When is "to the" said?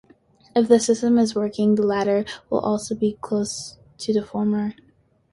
3.99-4.25